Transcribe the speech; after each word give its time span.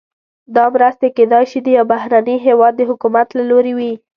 دا 0.55 0.65
مرستې 0.73 1.07
کیدای 1.17 1.45
شي 1.51 1.59
د 1.63 1.67
یو 1.77 1.85
بهرني 1.93 2.35
هیواد 2.47 2.73
د 2.77 2.81
حکومت 2.89 3.27
له 3.37 3.43
لوري 3.49 3.73
وي. 3.77 3.93